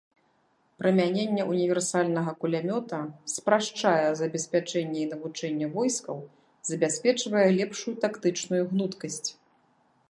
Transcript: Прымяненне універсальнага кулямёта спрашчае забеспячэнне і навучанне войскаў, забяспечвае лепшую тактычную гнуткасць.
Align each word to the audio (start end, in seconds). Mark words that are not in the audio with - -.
Прымяненне 0.79 1.43
універсальнага 1.55 2.31
кулямёта 2.43 2.99
спрашчае 3.33 4.09
забеспячэнне 4.23 4.99
і 5.03 5.09
навучанне 5.13 5.67
войскаў, 5.77 6.17
забяспечвае 6.73 7.47
лепшую 7.61 7.93
тактычную 8.07 8.63
гнуткасць. 8.75 9.25